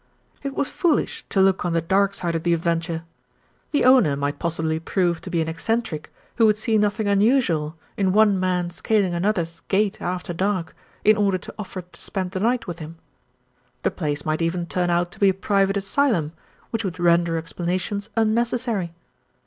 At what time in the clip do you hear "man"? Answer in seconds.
8.39-8.71